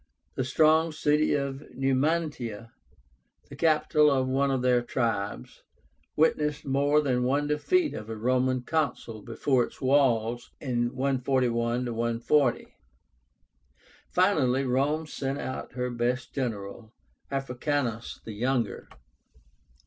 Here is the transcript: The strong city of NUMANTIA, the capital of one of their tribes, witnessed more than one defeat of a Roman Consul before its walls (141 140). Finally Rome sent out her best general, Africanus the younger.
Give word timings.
The 0.33 0.43
strong 0.43 0.91
city 0.91 1.35
of 1.35 1.61
NUMANTIA, 1.75 2.71
the 3.49 3.55
capital 3.55 4.09
of 4.09 4.27
one 4.27 4.49
of 4.49 4.63
their 4.63 4.81
tribes, 4.81 5.61
witnessed 6.15 6.65
more 6.65 7.01
than 7.01 7.21
one 7.21 7.45
defeat 7.45 7.93
of 7.93 8.09
a 8.09 8.17
Roman 8.17 8.63
Consul 8.63 9.21
before 9.21 9.63
its 9.63 9.79
walls 9.79 10.49
(141 10.59 11.85
140). 11.85 12.73
Finally 14.09 14.63
Rome 14.63 15.05
sent 15.05 15.37
out 15.37 15.73
her 15.73 15.91
best 15.91 16.33
general, 16.33 16.91
Africanus 17.29 18.21
the 18.25 18.33
younger. 18.33 18.89